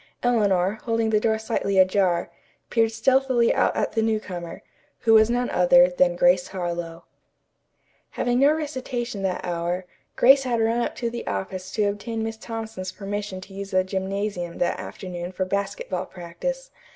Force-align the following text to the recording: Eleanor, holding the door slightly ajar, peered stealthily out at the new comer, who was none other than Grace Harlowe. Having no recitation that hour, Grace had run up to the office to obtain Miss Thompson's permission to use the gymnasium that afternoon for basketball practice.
Eleanor, 0.23 0.79
holding 0.85 1.11
the 1.11 1.19
door 1.19 1.37
slightly 1.37 1.77
ajar, 1.77 2.31
peered 2.71 2.91
stealthily 2.91 3.53
out 3.53 3.75
at 3.75 3.91
the 3.91 4.01
new 4.01 4.19
comer, 4.19 4.63
who 5.01 5.13
was 5.13 5.29
none 5.29 5.47
other 5.51 5.89
than 5.91 6.15
Grace 6.15 6.47
Harlowe. 6.47 7.03
Having 8.09 8.39
no 8.39 8.51
recitation 8.51 9.21
that 9.21 9.45
hour, 9.45 9.85
Grace 10.15 10.41
had 10.41 10.59
run 10.59 10.79
up 10.79 10.95
to 10.95 11.11
the 11.11 11.27
office 11.27 11.71
to 11.73 11.83
obtain 11.83 12.23
Miss 12.23 12.37
Thompson's 12.37 12.91
permission 12.91 13.41
to 13.41 13.53
use 13.53 13.69
the 13.69 13.83
gymnasium 13.83 14.57
that 14.57 14.79
afternoon 14.79 15.31
for 15.31 15.45
basketball 15.45 16.07
practice. 16.07 16.71